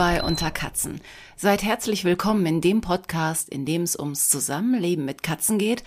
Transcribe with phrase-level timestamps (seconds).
[0.00, 1.02] Bei Unter Katzen.
[1.36, 5.84] Seid herzlich willkommen in dem Podcast, in dem es ums Zusammenleben mit Katzen geht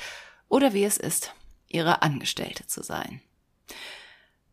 [0.49, 1.33] oder wie es ist,
[1.67, 3.21] ihre Angestellte zu sein.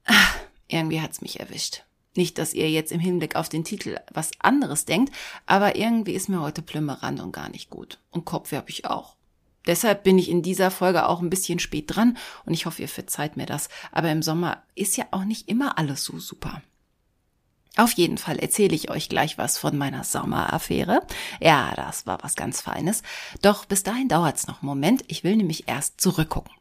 [0.07, 1.83] Ach, irgendwie hat's mich erwischt.
[2.17, 5.15] Nicht, dass ihr jetzt im Hinblick auf den Titel was anderes denkt,
[5.45, 7.99] aber irgendwie ist mir heute Plümmerand und gar nicht gut.
[8.11, 9.15] Und Kopfweh habe ich auch.
[9.67, 12.17] Deshalb bin ich in dieser Folge auch ein bisschen spät dran
[12.47, 13.69] und ich hoffe, ihr verzeiht mir das.
[13.93, 16.63] Aber im Sommer ist ja auch nicht immer alles so super.
[17.76, 21.01] Auf jeden Fall erzähle ich euch gleich was von meiner Sommeraffäre.
[21.40, 23.02] Ja, das war was ganz Feines.
[23.43, 25.04] Doch bis dahin dauert's noch einen Moment.
[25.09, 26.52] Ich will nämlich erst zurückgucken.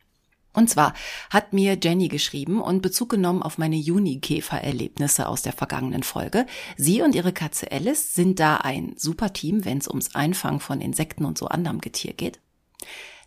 [0.53, 0.93] Und zwar
[1.29, 6.45] hat mir Jenny geschrieben und Bezug genommen auf meine Juni-Käfer-Erlebnisse aus der vergangenen Folge.
[6.75, 10.81] Sie und ihre Katze Alice sind da ein super Team, wenn es ums Einfangen von
[10.81, 12.39] Insekten und so anderem Getier geht.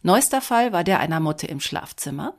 [0.02, 2.34] Neuester Fall war der einer Motte im Schlafzimmer.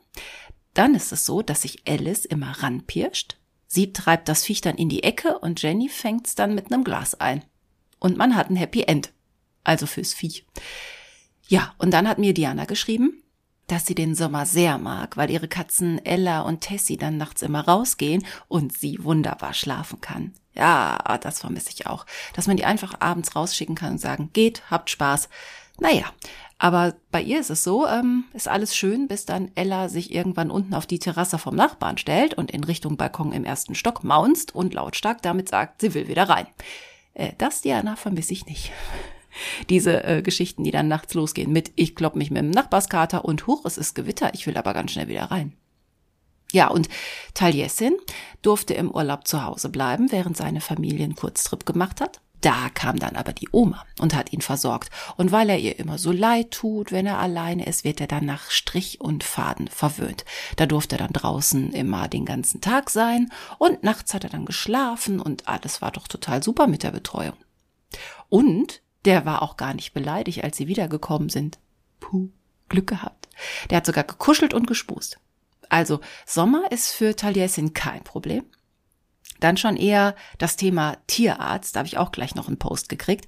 [0.74, 3.36] Dann ist es so, dass sich Alice immer ranpirscht,
[3.66, 7.14] Sie treibt das Viech dann in die Ecke und Jenny fängt's dann mit einem Glas
[7.14, 7.44] ein.
[7.98, 9.12] Und man hat ein Happy End.
[9.64, 10.46] Also fürs Viech.
[11.48, 13.22] Ja, und dann hat mir Diana geschrieben,
[13.66, 17.66] dass sie den Sommer sehr mag, weil ihre Katzen Ella und Tessie dann nachts immer
[17.66, 20.34] rausgehen und sie wunderbar schlafen kann.
[20.54, 22.06] Ja, das vermisse ich auch.
[22.34, 25.28] Dass man die einfach abends rausschicken kann und sagen, geht, habt Spaß.
[25.80, 26.04] Naja,
[26.64, 30.50] aber bei ihr ist es so, ähm, ist alles schön, bis dann Ella sich irgendwann
[30.50, 34.54] unten auf die Terrasse vom Nachbarn stellt und in Richtung Balkon im ersten Stock maunzt
[34.54, 36.46] und lautstark damit sagt, sie will wieder rein.
[37.12, 38.72] Äh, das, Diana, vermisse ich nicht.
[39.68, 43.46] Diese äh, Geschichten, die dann nachts losgehen mit, ich klopp mich mit dem Nachbarskater und
[43.46, 45.52] huch, es ist Gewitter, ich will aber ganz schnell wieder rein.
[46.50, 46.88] Ja, und
[47.34, 47.94] Taliesin
[48.40, 52.22] durfte im Urlaub zu Hause bleiben, während seine Familie einen Kurztrip gemacht hat.
[52.44, 54.90] Da kam dann aber die Oma und hat ihn versorgt.
[55.16, 58.26] Und weil er ihr immer so leid tut, wenn er alleine ist, wird er dann
[58.26, 60.26] nach Strich und Faden verwöhnt.
[60.56, 64.44] Da durfte er dann draußen immer den ganzen Tag sein und nachts hat er dann
[64.44, 67.38] geschlafen und alles war doch total super mit der Betreuung.
[68.28, 71.58] Und der war auch gar nicht beleidigt, als sie wiedergekommen sind.
[71.98, 72.28] Puh,
[72.68, 73.30] Glück gehabt.
[73.70, 75.18] Der hat sogar gekuschelt und gespust.
[75.70, 78.44] Also Sommer ist für Taliesin kein Problem.
[79.44, 83.26] Dann schon eher das Thema Tierarzt, da habe ich auch gleich noch einen Post gekriegt.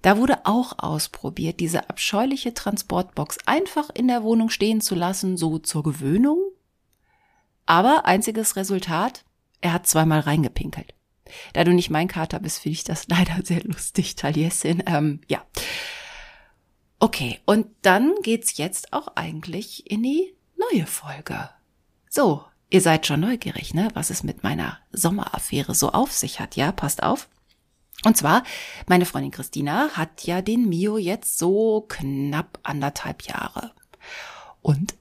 [0.00, 5.58] Da wurde auch ausprobiert, diese abscheuliche Transportbox einfach in der Wohnung stehen zu lassen, so
[5.58, 6.38] zur Gewöhnung.
[7.66, 9.24] Aber einziges Resultat,
[9.60, 10.94] er hat zweimal reingepinkelt.
[11.52, 14.84] Da du nicht mein Kater bist, finde ich das leider sehr lustig, Taliesin.
[14.86, 15.44] Ähm, ja.
[17.00, 21.50] Okay, und dann geht's jetzt auch eigentlich in die neue Folge.
[22.08, 26.54] So, Ihr seid schon neugierig, ne, was es mit meiner Sommeraffäre so auf sich hat.
[26.54, 27.28] Ja, passt auf.
[28.04, 28.44] Und zwar,
[28.86, 33.72] meine Freundin Christina hat ja den Mio jetzt so knapp anderthalb Jahre.
[34.62, 34.94] Und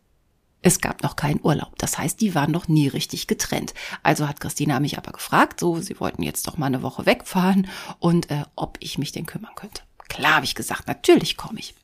[0.62, 1.78] es gab noch keinen Urlaub.
[1.78, 3.74] Das heißt, die waren noch nie richtig getrennt.
[4.04, 7.70] Also hat Christina mich aber gefragt, so, sie wollten jetzt doch mal eine Woche wegfahren
[8.00, 9.84] und äh, ob ich mich denn kümmern könnte.
[10.10, 11.76] Klar, habe ich gesagt, natürlich komme ich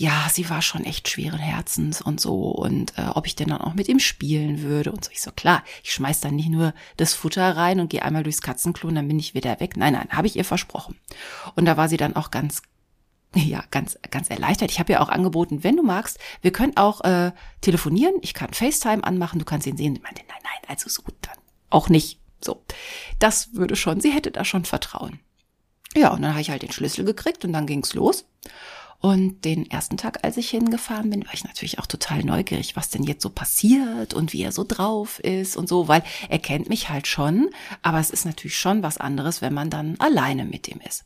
[0.00, 3.60] ja, sie war schon echt schweren Herzens und so und äh, ob ich denn dann
[3.60, 5.10] auch mit ihm spielen würde und so.
[5.10, 8.40] Ich so, klar, ich schmeiß dann nicht nur das Futter rein und gehe einmal durchs
[8.40, 9.76] Katzenklo und dann bin ich wieder weg.
[9.76, 11.00] Nein, nein, habe ich ihr versprochen.
[11.56, 12.62] Und da war sie dann auch ganz
[13.34, 14.70] ja, ganz, ganz erleichtert.
[14.70, 18.54] Ich habe ja auch angeboten, wenn du magst, wir können auch äh, telefonieren, ich kann
[18.54, 19.96] FaceTime anmachen, du kannst ihn sehen.
[19.96, 21.36] Ich meinte, nein, nein, also so, dann
[21.70, 22.20] auch nicht.
[22.40, 22.62] So,
[23.18, 25.18] das würde schon, sie hätte da schon Vertrauen.
[25.96, 28.26] Ja, und dann habe ich halt den Schlüssel gekriegt und dann ging's los.
[29.00, 32.90] Und den ersten Tag, als ich hingefahren bin, war ich natürlich auch total neugierig, was
[32.90, 36.68] denn jetzt so passiert und wie er so drauf ist und so, weil er kennt
[36.68, 37.50] mich halt schon,
[37.82, 41.04] aber es ist natürlich schon was anderes, wenn man dann alleine mit ihm ist.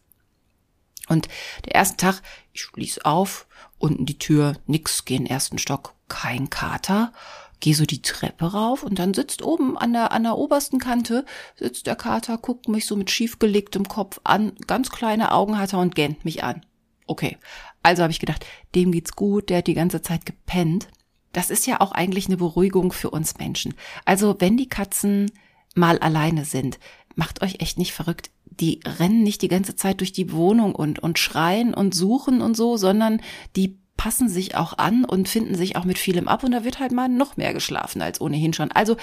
[1.09, 1.29] Und
[1.67, 2.23] der erste Tag,
[2.55, 3.47] ich schließ auf,
[3.79, 7.13] unten die Tür, nix, geh in den ersten Stock, kein Kater,
[7.61, 11.27] geh so die Treppe rauf und dann sitzt oben an der, an der obersten Kante,
[11.57, 15.81] sitzt der Kater, guckt mich so mit schiefgelegtem Kopf an, ganz kleine Augen hat er
[15.81, 16.65] und gähnt mich an.
[17.07, 17.37] Okay,
[17.83, 20.89] also habe ich gedacht, dem geht's gut, der hat die ganze Zeit gepennt.
[21.33, 23.75] Das ist ja auch eigentlich eine Beruhigung für uns Menschen.
[24.05, 25.31] Also wenn die Katzen
[25.75, 26.79] mal alleine sind,
[27.15, 28.31] macht euch echt nicht verrückt.
[28.45, 32.57] Die rennen nicht die ganze Zeit durch die Wohnung und, und schreien und suchen und
[32.57, 33.21] so, sondern
[33.57, 36.81] die passen sich auch an und finden sich auch mit vielem ab und da wird
[36.81, 38.73] halt mal noch mehr geschlafen als ohnehin schon.
[38.73, 38.97] Also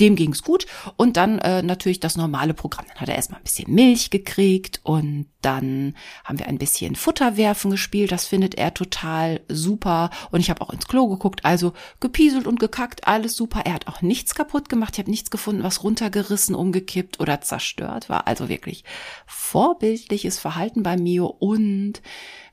[0.00, 0.66] dem ging's gut.
[0.96, 2.86] Und dann äh, natürlich das normale Programm.
[2.88, 7.70] Dann hat er erstmal ein bisschen Milch gekriegt und dann haben wir ein bisschen Futterwerfen
[7.70, 8.10] gespielt.
[8.12, 10.10] Das findet er total super.
[10.30, 11.44] Und ich habe auch ins Klo geguckt.
[11.44, 13.62] Also gepieselt und gekackt, alles super.
[13.64, 14.94] Er hat auch nichts kaputt gemacht.
[14.94, 18.26] Ich habe nichts gefunden, was runtergerissen, umgekippt oder zerstört war.
[18.26, 18.84] Also wirklich
[19.26, 21.26] vorbildliches Verhalten bei Mio.
[21.26, 22.02] Und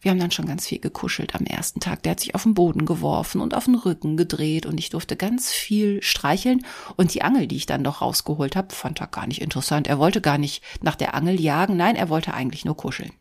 [0.06, 2.04] wir haben dann schon ganz viel gekuschelt am ersten Tag.
[2.04, 5.16] Der hat sich auf den Boden geworfen und auf den Rücken gedreht und ich durfte
[5.16, 6.64] ganz viel streicheln.
[6.96, 9.88] Und die Angel, die ich dann doch rausgeholt habe, fand er gar nicht interessant.
[9.88, 11.76] Er wollte gar nicht nach der Angel jagen.
[11.76, 13.14] Nein, er wollte eigentlich nur kuscheln.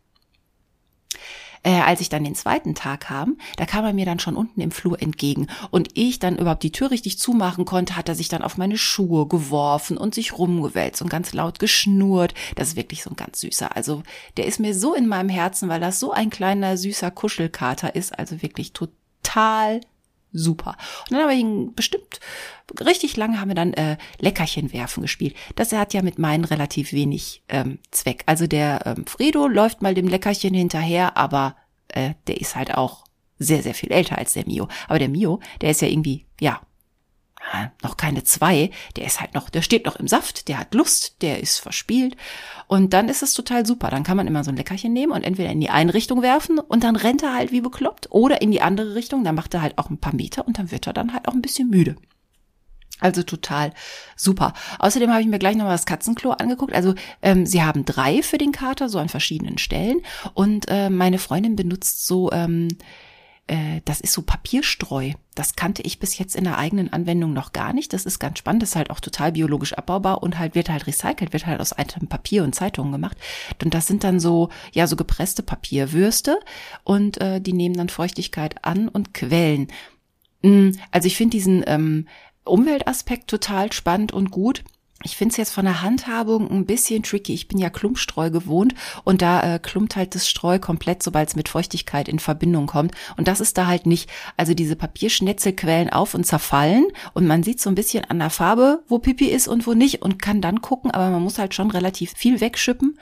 [1.64, 4.60] Äh, als ich dann den zweiten Tag kam, da kam er mir dann schon unten
[4.60, 8.28] im Flur entgegen und ich dann überhaupt die Tür richtig zumachen konnte, hat er sich
[8.28, 12.34] dann auf meine Schuhe geworfen und sich rumgewälzt und ganz laut geschnurrt.
[12.54, 13.74] Das ist wirklich so ein ganz süßer.
[13.74, 14.02] Also
[14.36, 18.18] der ist mir so in meinem Herzen, weil das so ein kleiner süßer Kuschelkater ist.
[18.18, 19.80] Also wirklich total
[20.34, 20.76] super.
[21.08, 22.20] Und dann haben wir ihn bestimmt
[22.80, 25.34] richtig lange haben wir dann äh, Leckerchen werfen gespielt.
[25.54, 28.22] Das hat ja mit meinen relativ wenig ähm, Zweck.
[28.26, 31.56] Also der ähm, Fredo läuft mal dem Leckerchen hinterher, aber
[31.88, 33.04] äh, der ist halt auch
[33.38, 34.68] sehr, sehr viel älter als der Mio.
[34.88, 36.60] Aber der Mio, der ist ja irgendwie, ja,
[37.82, 41.22] noch keine zwei, der ist halt noch, der steht noch im Saft, der hat Lust,
[41.22, 42.16] der ist verspielt
[42.66, 43.90] und dann ist es total super.
[43.90, 46.58] Dann kann man immer so ein Leckerchen nehmen und entweder in die eine Richtung werfen
[46.58, 49.62] und dann rennt er halt wie bekloppt oder in die andere Richtung, dann macht er
[49.62, 51.96] halt auch ein paar Meter und dann wird er dann halt auch ein bisschen müde.
[53.00, 53.72] Also total
[54.16, 54.54] super.
[54.78, 56.72] Außerdem habe ich mir gleich nochmal das Katzenklo angeguckt.
[56.72, 60.00] Also ähm, sie haben drei für den Kater, so an verschiedenen Stellen.
[60.32, 62.68] Und äh, meine Freundin benutzt so ähm,
[63.46, 65.12] äh, das ist so Papierstreu.
[65.34, 67.92] Das kannte ich bis jetzt in der eigenen Anwendung noch gar nicht.
[67.92, 68.62] Das ist ganz spannend.
[68.62, 71.72] Das ist halt auch total biologisch abbaubar und halt wird halt recycelt, wird halt aus
[71.72, 73.18] einem Papier und Zeitungen gemacht.
[73.62, 76.40] Und das sind dann so, ja, so gepresste Papierwürste
[76.84, 79.68] und äh, die nehmen dann Feuchtigkeit an und quellen.
[80.42, 82.08] Mm, also ich finde diesen ähm,
[82.44, 84.64] Umweltaspekt total spannend und gut.
[85.04, 87.34] Ich finde es jetzt von der Handhabung ein bisschen tricky.
[87.34, 88.74] Ich bin ja Klumpstreu gewohnt
[89.04, 92.92] und da äh, klumpt halt das Streu komplett, sobald es mit Feuchtigkeit in Verbindung kommt.
[93.18, 94.08] Und das ist da halt nicht.
[94.38, 98.30] Also diese Papierschnetzel quellen auf und zerfallen und man sieht so ein bisschen an der
[98.30, 101.54] Farbe, wo Pipi ist und wo nicht und kann dann gucken, aber man muss halt
[101.54, 102.98] schon relativ viel wegschippen.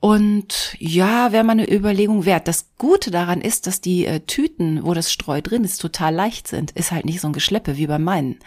[0.00, 2.46] Und ja, wäre mal eine Überlegung wert.
[2.46, 6.46] Das Gute daran ist, dass die äh, Tüten, wo das Streu drin ist, total leicht
[6.46, 6.70] sind.
[6.72, 8.38] Ist halt nicht so ein Geschleppe wie bei meinen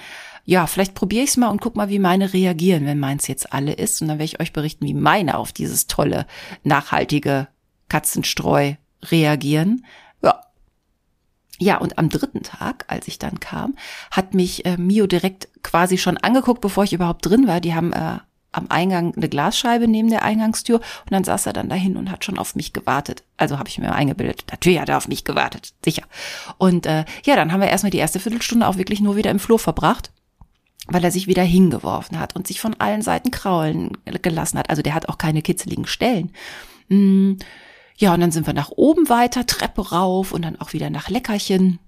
[0.46, 3.54] ja, vielleicht probiere ich es mal und guck mal, wie meine reagieren, wenn meins jetzt
[3.54, 4.02] alle ist.
[4.02, 6.26] Und dann werde ich euch berichten, wie meine auf dieses tolle,
[6.64, 7.48] nachhaltige
[7.90, 8.74] Katzenstreu
[9.04, 9.86] reagieren.
[10.24, 10.42] Ja.
[11.60, 13.76] Ja, und am dritten Tag, als ich dann kam,
[14.10, 17.62] hat mich äh, Mio direkt quasi schon angeguckt, bevor ich überhaupt drin war.
[17.62, 18.18] Die haben äh,
[18.52, 22.26] am Eingang eine Glasscheibe neben der Eingangstür und dann saß er dann dahin und hat
[22.26, 23.24] schon auf mich gewartet.
[23.38, 24.46] Also habe ich mir eingebildet.
[24.50, 26.04] Natürlich hat er auf mich gewartet, sicher.
[26.58, 29.40] Und äh, ja, dann haben wir erstmal die erste Viertelstunde auch wirklich nur wieder im
[29.40, 30.12] Flur verbracht
[30.88, 34.70] weil er sich wieder hingeworfen hat und sich von allen Seiten kraulen gelassen hat.
[34.70, 36.32] Also der hat auch keine kitzeligen Stellen.
[36.90, 37.34] Mm,
[37.98, 41.10] ja, und dann sind wir nach oben weiter, Treppe rauf und dann auch wieder nach
[41.10, 41.80] Leckerchen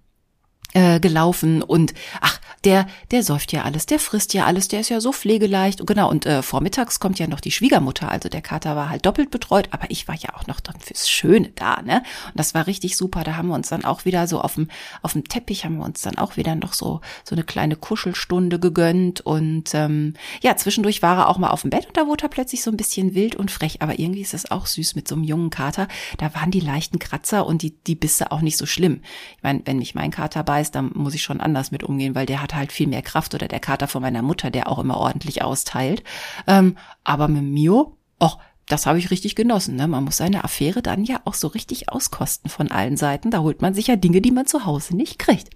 [0.73, 4.89] äh, gelaufen und ach, der, der säuft ja alles, der frisst ja alles, der ist
[4.89, 5.85] ja so pflegeleicht.
[5.85, 8.09] Genau, und äh, vormittags kommt ja noch die Schwiegermutter.
[8.09, 11.09] Also der Kater war halt doppelt betreut, aber ich war ja auch noch dann fürs
[11.09, 12.03] Schöne da, ne?
[12.27, 13.23] Und das war richtig super.
[13.23, 14.69] Da haben wir uns dann auch wieder so auf dem,
[15.01, 18.59] auf dem Teppich haben wir uns dann auch wieder noch so, so eine kleine Kuschelstunde
[18.59, 19.21] gegönnt.
[19.21, 22.29] Und ähm, ja, zwischendurch war er auch mal auf dem Bett und da wurde er
[22.29, 23.81] plötzlich so ein bisschen wild und frech.
[23.81, 25.87] Aber irgendwie ist es auch süß mit so einem jungen Kater.
[26.17, 29.01] Da waren die leichten Kratzer und die, die Bisse auch nicht so schlimm.
[29.37, 32.25] Ich meine, wenn mich mein Kater beißt, dann muss ich schon anders mit umgehen, weil
[32.25, 34.97] der hat halt viel mehr Kraft oder der Kater von meiner Mutter, der auch immer
[34.97, 36.03] ordentlich austeilt.
[36.45, 39.75] Ähm, aber mit Mio, och, das habe ich richtig genossen.
[39.75, 39.87] Ne?
[39.87, 43.31] Man muss seine Affäre dann ja auch so richtig auskosten von allen Seiten.
[43.31, 45.49] Da holt man sich ja Dinge, die man zu Hause nicht kriegt.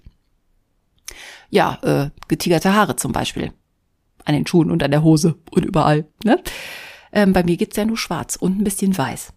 [1.50, 3.52] Ja, äh, getigerte Haare zum Beispiel.
[4.24, 6.06] An den Schuhen und an der Hose und überall.
[6.24, 6.42] Ne?
[7.12, 9.32] Ähm, bei mir gibt's ja nur schwarz und ein bisschen weiß.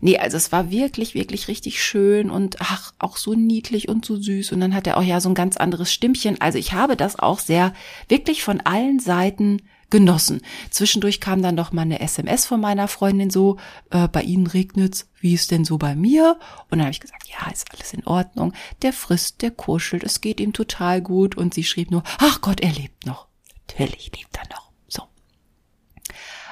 [0.00, 4.16] Nee, also es war wirklich, wirklich richtig schön und ach, auch so niedlich und so
[4.16, 4.52] süß.
[4.52, 6.40] Und dann hat er auch ja so ein ganz anderes Stimmchen.
[6.40, 7.72] Also ich habe das auch sehr,
[8.08, 10.42] wirklich von allen Seiten genossen.
[10.70, 13.56] Zwischendurch kam dann noch mal eine SMS von meiner Freundin so,
[13.90, 16.38] äh, bei Ihnen regnet's, wie ist denn so bei mir?
[16.64, 18.52] Und dann habe ich gesagt, ja, ist alles in Ordnung.
[18.82, 21.36] Der frisst, der kuschelt, es geht ihm total gut.
[21.36, 23.28] Und sie schrieb nur, ach Gott, er lebt noch.
[23.68, 24.67] Natürlich lebt er noch.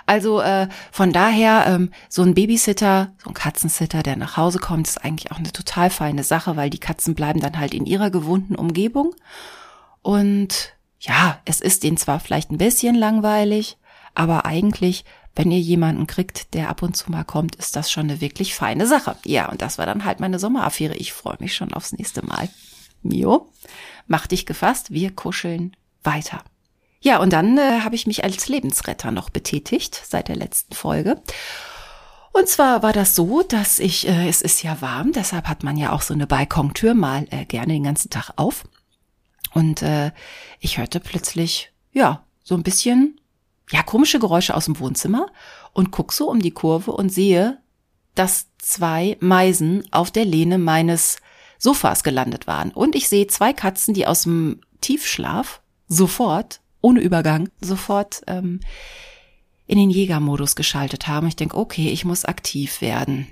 [0.06, 4.86] Also äh, von daher, ähm, so ein Babysitter, so ein Katzensitter, der nach Hause kommt,
[4.86, 8.10] ist eigentlich auch eine total feine Sache, weil die Katzen bleiben dann halt in ihrer
[8.10, 9.14] gewohnten Umgebung.
[10.02, 13.76] Und ja, es ist denen zwar vielleicht ein bisschen langweilig,
[14.14, 18.04] aber eigentlich, wenn ihr jemanden kriegt, der ab und zu mal kommt, ist das schon
[18.04, 19.16] eine wirklich feine Sache.
[19.24, 20.94] Ja, und das war dann halt meine Sommeraffäre.
[20.94, 22.48] Ich freue mich schon aufs nächste Mal.
[23.02, 23.50] Mio,
[24.06, 26.42] mach dich gefasst, wir kuscheln weiter.
[27.00, 31.22] Ja, und dann äh, habe ich mich als Lebensretter noch betätigt seit der letzten Folge.
[32.32, 35.76] Und zwar war das so, dass ich, äh, es ist ja warm, deshalb hat man
[35.76, 38.64] ja auch so eine Balkontür mal äh, gerne den ganzen Tag auf.
[39.52, 40.12] Und äh,
[40.60, 43.20] ich hörte plötzlich, ja, so ein bisschen,
[43.70, 45.28] ja, komische Geräusche aus dem Wohnzimmer
[45.72, 47.58] und guck so um die Kurve und sehe
[48.16, 51.18] dass zwei Meisen auf der Lehne meines
[51.58, 52.72] Sofas gelandet waren.
[52.72, 58.60] Und ich sehe zwei Katzen, die aus dem Tiefschlaf sofort, ohne Übergang, sofort ähm,
[59.66, 61.26] in den Jägermodus geschaltet haben.
[61.26, 63.26] Ich denke, okay, ich muss aktiv werden.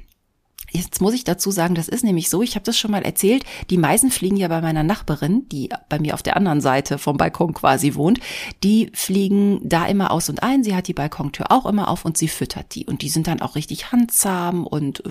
[0.77, 3.45] Jetzt muss ich dazu sagen, das ist nämlich so, ich habe das schon mal erzählt,
[3.71, 7.17] die Meisen fliegen ja bei meiner Nachbarin, die bei mir auf der anderen Seite vom
[7.17, 8.19] Balkon quasi wohnt,
[8.65, 12.19] die fliegen da immer aus und ein, sie hat die Balkontür auch immer auf und
[12.19, 15.11] sie füttert die und die sind dann auch richtig handzahm und äh,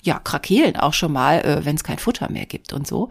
[0.00, 3.10] ja, krakeelen auch schon mal, äh, wenn es kein Futter mehr gibt und so.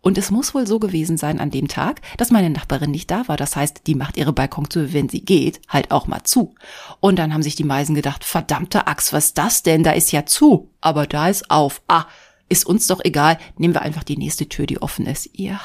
[0.00, 3.26] Und es muss wohl so gewesen sein an dem Tag, dass meine Nachbarin nicht da
[3.28, 3.36] war.
[3.36, 6.54] Das heißt, die macht ihre Balkontür, wenn sie geht, halt auch mal zu.
[7.00, 9.82] Und dann haben sich die Meisen gedacht, verdammte Axt, was ist das denn?
[9.82, 11.82] Da ist ja zu, aber da ist auf.
[11.88, 12.06] Ah,
[12.48, 15.28] ist uns doch egal, nehmen wir einfach die nächste Tür, die offen ist.
[15.34, 15.60] Ja,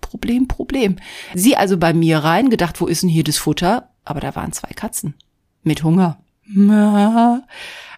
[0.00, 0.96] Problem, Problem.
[1.34, 3.90] Sie also bei mir rein, gedacht, wo ist denn hier das Futter?
[4.04, 5.14] Aber da waren zwei Katzen.
[5.62, 6.18] Mit Hunger.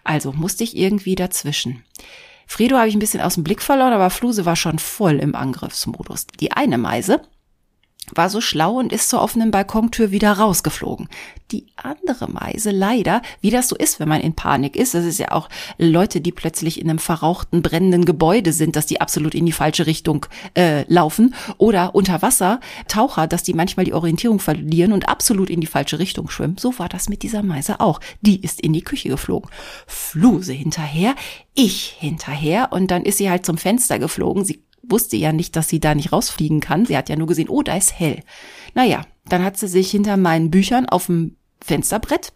[0.03, 1.83] Also musste ich irgendwie dazwischen.
[2.51, 5.35] Fredo habe ich ein bisschen aus dem Blick verloren, aber Fluse war schon voll im
[5.35, 6.27] Angriffsmodus.
[6.41, 7.21] Die eine Meise
[8.13, 11.07] war so schlau und ist zur offenen Balkontür wieder rausgeflogen.
[11.51, 15.17] Die andere Meise leider, wie das so ist, wenn man in Panik ist, das ist
[15.17, 19.45] ja auch Leute, die plötzlich in einem verrauchten, brennenden Gebäude sind, dass die absolut in
[19.45, 20.25] die falsche Richtung
[20.57, 25.61] äh, laufen oder unter Wasser Taucher, dass die manchmal die Orientierung verlieren und absolut in
[25.61, 26.57] die falsche Richtung schwimmen.
[26.57, 27.99] So war das mit dieser Meise auch.
[28.21, 29.49] Die ist in die Küche geflogen.
[29.87, 31.15] Fluse hinterher,
[31.53, 34.45] ich hinterher und dann ist sie halt zum Fenster geflogen.
[34.45, 36.85] Sie wusste ja nicht, dass sie da nicht rausfliegen kann.
[36.85, 38.23] Sie hat ja nur gesehen, oh, da ist hell.
[38.73, 42.33] Naja, dann hat sie sich hinter meinen Büchern auf dem Fensterbrett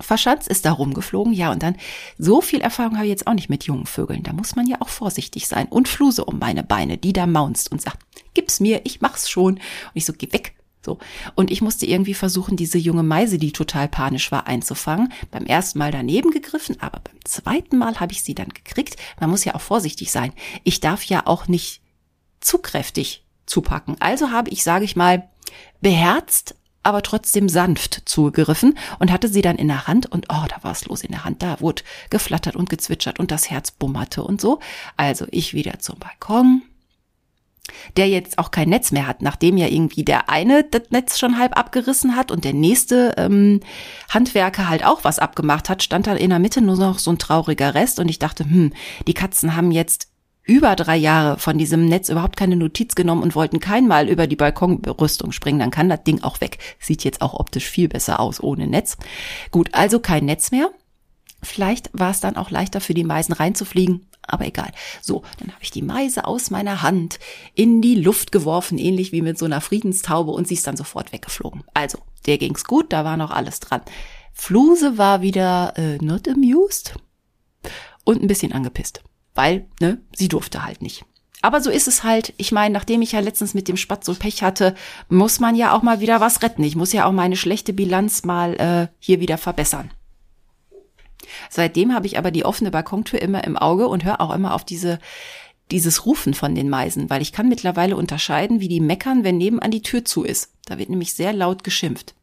[0.00, 1.32] verschanzt, ist da rumgeflogen.
[1.32, 1.76] Ja, und dann
[2.18, 4.22] so viel Erfahrung habe ich jetzt auch nicht mit jungen Vögeln.
[4.22, 5.66] Da muss man ja auch vorsichtig sein.
[5.66, 7.98] Und Fluse um meine Beine, die da maunzt und sagt,
[8.34, 9.54] gib's mir, ich mach's schon.
[9.54, 9.62] Und
[9.94, 10.54] ich so, geh weg,
[10.88, 10.98] so.
[11.34, 15.12] Und ich musste irgendwie versuchen, diese junge Meise, die total panisch war, einzufangen.
[15.30, 18.96] Beim ersten Mal daneben gegriffen, aber beim zweiten Mal habe ich sie dann gekriegt.
[19.20, 20.32] Man muss ja auch vorsichtig sein.
[20.64, 21.82] Ich darf ja auch nicht
[22.40, 23.96] zu kräftig zupacken.
[24.00, 25.28] Also habe ich, sage ich mal,
[25.80, 30.62] beherzt, aber trotzdem sanft zugegriffen und hatte sie dann in der Hand und oh, da
[30.62, 31.42] war es los in der Hand.
[31.42, 34.60] Da wurde geflattert und gezwitschert und das Herz bummerte und so.
[34.96, 36.62] Also ich wieder zum Balkon,
[37.96, 41.38] der jetzt auch kein Netz mehr hat, nachdem ja irgendwie der eine das Netz schon
[41.38, 43.60] halb abgerissen hat und der nächste ähm,
[44.08, 47.18] Handwerker halt auch was abgemacht hat, stand da in der Mitte nur noch so ein
[47.18, 48.72] trauriger Rest und ich dachte, hm,
[49.06, 50.08] die Katzen haben jetzt
[50.48, 54.34] über drei Jahre von diesem Netz überhaupt keine Notiz genommen und wollten keinmal über die
[54.36, 56.58] Balkonrüstung springen, dann kann das Ding auch weg.
[56.80, 58.96] Sieht jetzt auch optisch viel besser aus ohne Netz.
[59.50, 60.70] Gut, also kein Netz mehr.
[61.42, 64.70] Vielleicht war es dann auch leichter für die Meisen reinzufliegen, aber egal.
[65.00, 67.18] So, dann habe ich die Meise aus meiner Hand
[67.54, 71.12] in die Luft geworfen, ähnlich wie mit so einer Friedenstaube und sie ist dann sofort
[71.12, 71.64] weggeflogen.
[71.74, 73.82] Also, der ging's gut, da war noch alles dran.
[74.32, 76.94] Fluse war wieder äh, not amused
[78.04, 79.02] und ein bisschen angepisst,
[79.34, 81.04] weil, ne, sie durfte halt nicht.
[81.40, 82.34] Aber so ist es halt.
[82.36, 84.74] Ich meine, nachdem ich ja letztens mit dem Spatz so Pech hatte,
[85.08, 86.64] muss man ja auch mal wieder was retten.
[86.64, 89.90] Ich muss ja auch meine schlechte Bilanz mal äh, hier wieder verbessern.
[91.50, 94.64] Seitdem habe ich aber die offene Balkontür immer im Auge und höre auch immer auf
[94.64, 94.98] diese
[95.70, 99.70] dieses Rufen von den Meisen, weil ich kann mittlerweile unterscheiden, wie die meckern, wenn nebenan
[99.70, 100.52] die Tür zu ist.
[100.64, 102.14] Da wird nämlich sehr laut geschimpft.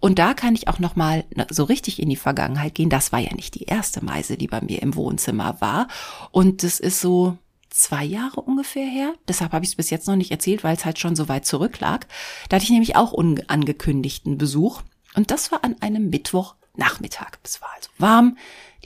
[0.00, 2.88] Und da kann ich auch noch mal so richtig in die Vergangenheit gehen.
[2.88, 5.88] Das war ja nicht die erste Meise, die bei mir im Wohnzimmer war.
[6.30, 7.36] Und das ist so
[7.68, 9.14] zwei Jahre ungefähr her.
[9.28, 11.44] Deshalb habe ich es bis jetzt noch nicht erzählt, weil es halt schon so weit
[11.44, 12.06] zurücklag.
[12.48, 14.80] Da hatte ich nämlich auch unangekündigten Besuch.
[15.14, 17.38] Und das war an einem Mittwoch Nachmittag.
[17.42, 18.36] Es war also warm.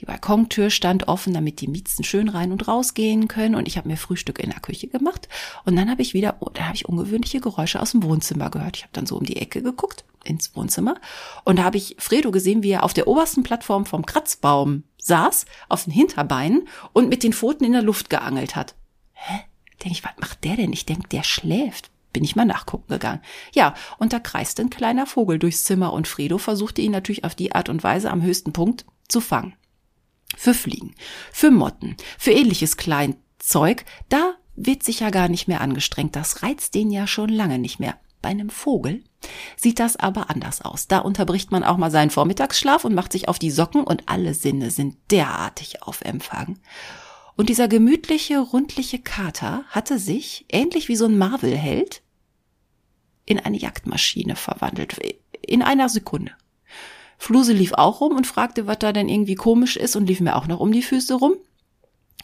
[0.00, 3.54] Die Balkontür stand offen, damit die Miezen schön rein und raus gehen können.
[3.54, 5.28] Und ich habe mir Frühstück in der Küche gemacht.
[5.64, 8.76] Und dann habe ich wieder, oh, da habe ich ungewöhnliche Geräusche aus dem Wohnzimmer gehört.
[8.76, 10.96] Ich habe dann so um die Ecke geguckt ins Wohnzimmer
[11.44, 15.44] und da habe ich Fredo gesehen, wie er auf der obersten Plattform vom Kratzbaum saß,
[15.68, 18.74] auf den Hinterbeinen und mit den Pfoten in der Luft geangelt hat.
[19.12, 19.40] Hä?
[19.82, 20.72] Denke ich, was macht der denn?
[20.72, 23.20] Ich denke, der schläft bin ich mal nachgucken gegangen.
[23.54, 27.34] Ja, und da kreiste ein kleiner Vogel durchs Zimmer und Fredo versuchte ihn natürlich auf
[27.34, 29.54] die Art und Weise am höchsten Punkt zu fangen.
[30.34, 30.94] Für Fliegen,
[31.30, 36.16] für Motten, für ähnliches Kleinzeug, da wird sich ja gar nicht mehr angestrengt.
[36.16, 37.98] Das reizt den ja schon lange nicht mehr.
[38.22, 39.04] Bei einem Vogel
[39.56, 40.88] sieht das aber anders aus.
[40.88, 44.32] Da unterbricht man auch mal seinen Vormittagsschlaf und macht sich auf die Socken und alle
[44.32, 46.58] Sinne sind derartig auf Empfang.
[47.36, 52.02] Und dieser gemütliche, rundliche Kater hatte sich, ähnlich wie so ein Marvel-Held,
[53.26, 54.98] in eine Jagdmaschine verwandelt.
[55.40, 56.32] In einer Sekunde.
[57.18, 60.36] Fluse lief auch rum und fragte, was da denn irgendwie komisch ist und lief mir
[60.36, 61.34] auch noch um die Füße rum.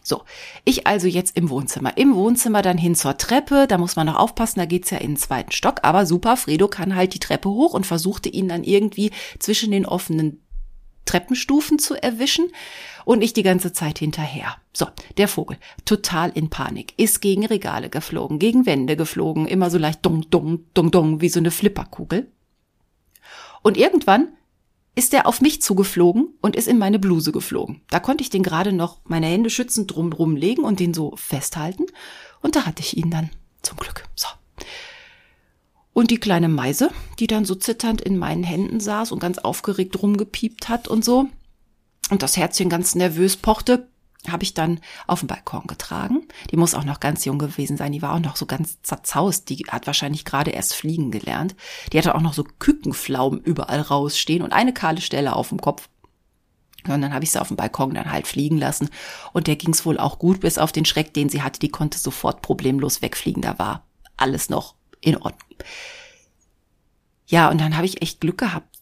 [0.03, 0.23] So,
[0.65, 1.97] ich also jetzt im Wohnzimmer.
[1.97, 5.13] Im Wohnzimmer dann hin zur Treppe, da muss man noch aufpassen, da geht's ja in
[5.13, 8.65] den zweiten Stock, aber super, Fredo kann halt die Treppe hoch und versuchte ihn dann
[8.65, 10.43] irgendwie zwischen den offenen
[11.05, 12.51] Treppenstufen zu erwischen
[13.05, 14.57] und ich die ganze Zeit hinterher.
[14.73, 14.87] So,
[15.17, 20.07] der Vogel, total in Panik, ist gegen Regale geflogen, gegen Wände geflogen, immer so leicht
[20.07, 22.31] dong, dong, dong, dong, wie so eine Flipperkugel.
[23.63, 24.29] Und irgendwann
[24.95, 27.83] ist er auf mich zugeflogen und ist in meine Bluse geflogen.
[27.91, 31.87] Da konnte ich den gerade noch meine Hände schützend drumrum legen und den so festhalten.
[32.41, 33.31] Und da hatte ich ihn dann.
[33.63, 34.05] Zum Glück.
[34.15, 34.29] So.
[35.93, 40.01] Und die kleine Meise, die dann so zitternd in meinen Händen saß und ganz aufgeregt
[40.03, 41.27] rumgepiept hat und so.
[42.11, 43.89] Und das Herzchen ganz nervös pochte,
[44.29, 46.27] habe ich dann auf den Balkon getragen.
[46.51, 47.93] Die muss auch noch ganz jung gewesen sein.
[47.93, 49.49] Die war auch noch so ganz zerzaust.
[49.49, 51.57] Die hat wahrscheinlich gerade erst fliegen gelernt.
[51.93, 55.89] Die hatte auch noch so Kükenflaumen überall rausstehen und eine kahle Stelle auf dem Kopf.
[56.85, 58.89] Und dann habe ich sie auf dem Balkon dann halt fliegen lassen.
[59.33, 61.61] Und der ging's wohl auch gut, bis auf den Schreck, den sie hatte.
[61.61, 63.43] Die konnte sofort problemlos wegfliegen.
[63.43, 63.87] Da war
[64.17, 65.59] alles noch in Ordnung.
[67.27, 68.79] Ja, und dann habe ich echt Glück gehabt,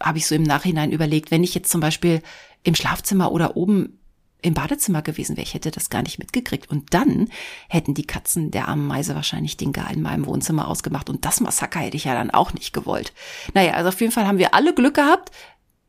[0.00, 2.22] habe ich so im Nachhinein überlegt, wenn ich jetzt zum Beispiel
[2.64, 4.00] im Schlafzimmer oder oben
[4.42, 6.68] im Badezimmer gewesen wäre, ich hätte das gar nicht mitgekriegt.
[6.68, 7.28] Und dann
[7.68, 11.08] hätten die Katzen der armen Meise wahrscheinlich den Gar in meinem Wohnzimmer ausgemacht.
[11.08, 13.12] Und das Massaker hätte ich ja dann auch nicht gewollt.
[13.54, 15.30] Naja, also auf jeden Fall haben wir alle Glück gehabt.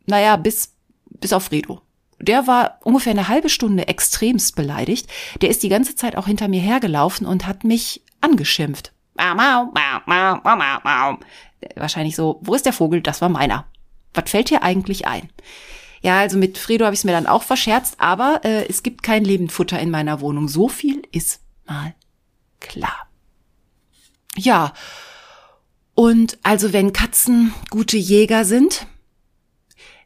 [0.06, 0.74] Naja, bis,
[1.06, 1.82] bis auf Fredo.
[2.20, 5.10] Der war ungefähr eine halbe Stunde extremst beleidigt.
[5.42, 8.94] Der ist die ganze Zeit auch hinter mir hergelaufen und hat mich angeschimpft.
[11.76, 13.02] Wahrscheinlich so, wo ist der Vogel?
[13.02, 13.66] Das war meiner.
[14.14, 15.30] Was fällt dir eigentlich ein?
[16.04, 19.04] Ja, also mit Fredo habe ich es mir dann auch verscherzt, aber äh, es gibt
[19.04, 20.50] kein Lebendfutter in meiner Wohnung.
[20.50, 21.96] So viel ist mal
[22.60, 23.08] klar.
[24.36, 24.74] Ja,
[25.96, 28.86] und also wenn Katzen gute Jäger sind,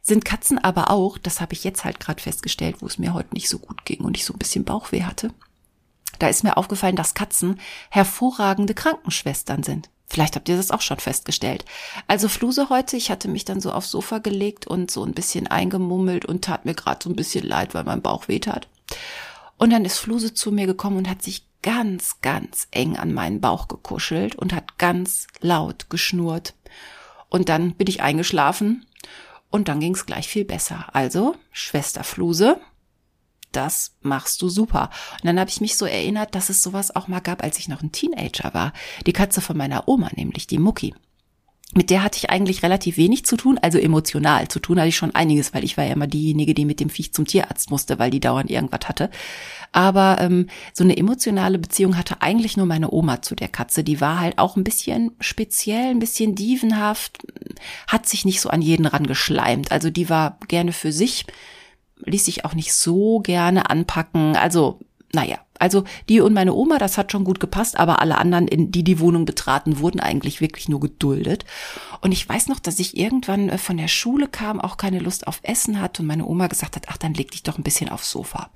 [0.00, 3.34] sind Katzen aber auch, das habe ich jetzt halt gerade festgestellt, wo es mir heute
[3.34, 5.34] nicht so gut ging und ich so ein bisschen Bauchweh hatte.
[6.20, 9.90] Da ist mir aufgefallen, dass Katzen hervorragende Krankenschwestern sind.
[10.08, 11.64] Vielleicht habt ihr das auch schon festgestellt.
[12.06, 15.46] Also Fluse heute, ich hatte mich dann so aufs Sofa gelegt und so ein bisschen
[15.46, 18.68] eingemummelt und tat mir gerade so ein bisschen leid, weil mein Bauch weh tat.
[19.58, 23.40] Und dann ist Fluse zu mir gekommen und hat sich ganz, ganz eng an meinen
[23.40, 26.54] Bauch gekuschelt und hat ganz laut geschnurrt.
[27.28, 28.86] Und dann bin ich eingeschlafen
[29.50, 30.86] und dann ging es gleich viel besser.
[30.92, 32.60] Also, Schwester Fluse,
[33.52, 34.90] das machst du super.
[35.14, 37.68] Und dann habe ich mich so erinnert, dass es sowas auch mal gab, als ich
[37.68, 38.72] noch ein Teenager war.
[39.06, 40.94] Die Katze von meiner Oma, nämlich die Mucki.
[41.74, 44.48] Mit der hatte ich eigentlich relativ wenig zu tun, also emotional.
[44.48, 46.88] Zu tun hatte ich schon einiges, weil ich war ja immer diejenige, die mit dem
[46.88, 49.10] Viech zum Tierarzt musste, weil die dauernd irgendwas hatte.
[49.70, 53.84] Aber ähm, so eine emotionale Beziehung hatte eigentlich nur meine Oma zu der Katze.
[53.84, 57.18] Die war halt auch ein bisschen speziell, ein bisschen dievenhaft,
[57.86, 59.70] hat sich nicht so an jeden ran geschleimt.
[59.70, 61.26] Also die war gerne für sich
[62.04, 64.36] ließ sich auch nicht so gerne anpacken.
[64.36, 64.80] Also,
[65.12, 68.84] naja, also die und meine Oma, das hat schon gut gepasst, aber alle anderen, die
[68.84, 71.44] die Wohnung betraten, wurden eigentlich wirklich nur geduldet.
[72.00, 75.26] Und ich weiß noch, dass ich irgendwann äh, von der Schule kam, auch keine Lust
[75.26, 77.88] auf Essen hat und meine Oma gesagt hat, ach, dann leg dich doch ein bisschen
[77.88, 78.50] aufs Sofa.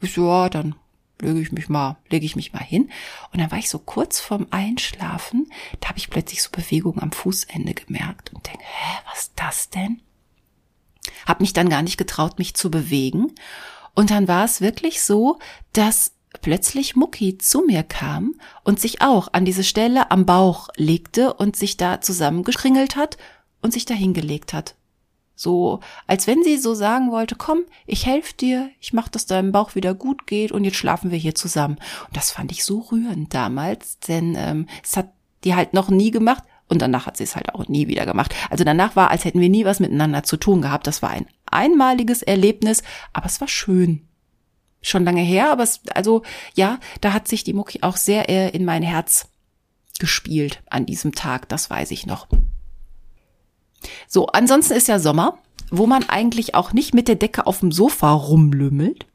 [0.00, 0.74] Ich so, ja, dann
[1.20, 2.90] lege ich mich mal, lege ich mich mal hin.
[3.32, 7.12] Und dann war ich so kurz vorm Einschlafen, da habe ich plötzlich so Bewegung am
[7.12, 10.00] Fußende gemerkt und denke, hä, was ist das denn?
[11.26, 13.32] Hab mich dann gar nicht getraut, mich zu bewegen.
[13.94, 15.38] Und dann war es wirklich so,
[15.72, 21.32] dass plötzlich Mucki zu mir kam und sich auch an diese Stelle am Bauch legte
[21.34, 23.16] und sich da zusammengekringelt hat
[23.62, 24.74] und sich da hingelegt hat.
[25.34, 29.52] So, als wenn sie so sagen wollte, komm, ich helfe dir, ich mach, dass deinem
[29.52, 31.76] Bauch wieder gut geht und jetzt schlafen wir hier zusammen.
[32.06, 35.10] Und das fand ich so rührend damals, denn ähm, es hat
[35.44, 38.34] die halt noch nie gemacht, und danach hat sie es halt auch nie wieder gemacht.
[38.50, 40.86] Also danach war, als hätten wir nie was miteinander zu tun gehabt.
[40.86, 44.08] Das war ein einmaliges Erlebnis, aber es war schön.
[44.82, 46.22] Schon lange her, aber es, also
[46.54, 49.28] ja, da hat sich die Mucki auch sehr äh, in mein Herz
[49.98, 52.28] gespielt an diesem Tag, das weiß ich noch.
[54.08, 55.38] So, ansonsten ist ja Sommer,
[55.70, 59.06] wo man eigentlich auch nicht mit der Decke auf dem Sofa rumlümmelt.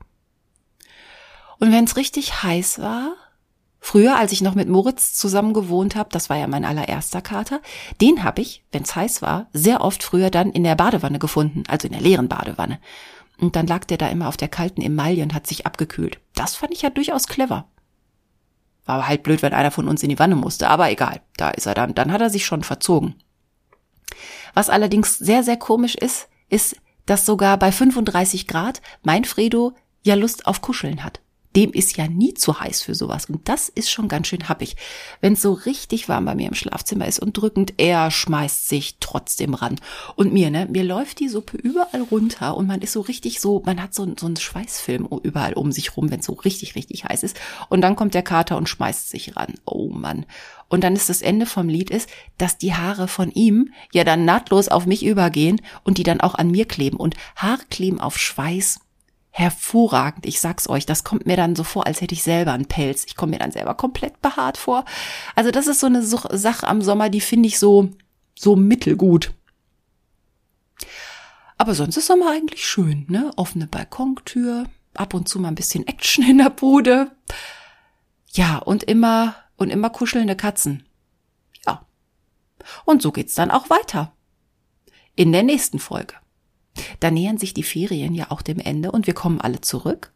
[1.60, 3.14] Und wenn es richtig heiß war,
[3.84, 7.62] Früher, als ich noch mit Moritz zusammen gewohnt habe, das war ja mein allererster Kater,
[8.00, 11.63] den habe ich, wenn es heiß war, sehr oft früher dann in der Badewanne gefunden,
[11.67, 12.80] also in der leeren Badewanne.
[13.39, 16.20] Und dann lag der da immer auf der kalten Emaille und hat sich abgekühlt.
[16.36, 17.65] Das fand ich ja durchaus clever.
[18.86, 21.50] War aber halt blöd, wenn einer von uns in die Wanne musste, aber egal, da
[21.50, 21.96] ist er dann.
[21.96, 23.15] Dann hat er sich schon verzogen.
[24.54, 26.76] Was allerdings sehr, sehr komisch ist, ist,
[27.08, 31.20] dass sogar bei 35 Grad mein Fredo ja Lust auf Kuscheln hat.
[31.56, 33.26] Dem ist ja nie zu heiß für sowas.
[33.26, 34.76] Und das ist schon ganz schön happig.
[35.20, 38.98] Wenn es so richtig warm bei mir im Schlafzimmer ist und drückend, er schmeißt sich
[39.00, 39.76] trotzdem ran.
[40.16, 43.62] Und mir, ne, mir läuft die Suppe überall runter und man ist so richtig so,
[43.66, 47.06] man hat so, so einen Schweißfilm überall um sich rum, wenn es so richtig, richtig
[47.06, 47.40] heiß ist.
[47.70, 49.56] Und dann kommt der Kater und schmeißt sich ran.
[49.66, 50.26] Oh Mann.
[50.70, 54.24] Und dann ist das Ende vom Lied ist, dass die Haare von ihm ja dann
[54.24, 56.96] nahtlos auf mich übergehen und die dann auch an mir kleben.
[56.96, 58.80] Und Haarkleben auf Schweiß
[59.32, 60.26] hervorragend.
[60.26, 63.06] Ich sag's euch, das kommt mir dann so vor, als hätte ich selber einen Pelz.
[63.06, 64.86] Ich komme mir dann selber komplett behaart vor.
[65.36, 67.89] Also das ist so eine Sache am Sommer, die finde ich so,
[68.38, 69.34] so mittelgut.
[71.58, 73.32] Aber sonst ist Sommer eigentlich schön, ne?
[73.38, 74.65] Offene Balkontür,
[74.96, 77.12] ab und zu mal ein bisschen Action in der Bude.
[78.34, 80.84] Ja, und immer, und immer kuschelnde Katzen.
[81.65, 81.86] Ja.
[82.86, 84.12] Und so geht's dann auch weiter.
[85.15, 86.15] In der nächsten Folge.
[87.00, 90.12] Da nähern sich die Ferien ja auch dem Ende und wir kommen alle zurück.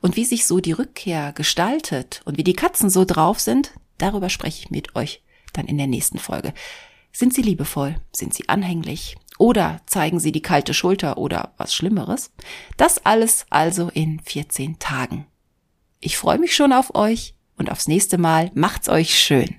[0.00, 4.28] Und wie sich so die Rückkehr gestaltet und wie die Katzen so drauf sind, darüber
[4.28, 6.52] spreche ich mit euch dann in der nächsten Folge.
[7.12, 7.96] Sind sie liebevoll?
[8.12, 9.16] Sind sie anhänglich?
[9.38, 12.30] Oder zeigen sie die kalte Schulter oder was Schlimmeres?
[12.76, 15.26] Das alles also in 14 Tagen.
[16.00, 18.50] Ich freue mich schon auf euch und aufs nächste Mal.
[18.54, 19.56] Macht's euch schön.